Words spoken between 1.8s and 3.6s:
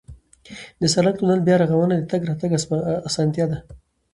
د تګ راتګ اسانتیا ده.